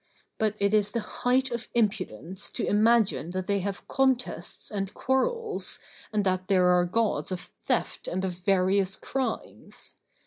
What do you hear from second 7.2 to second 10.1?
of theft and of various crimes.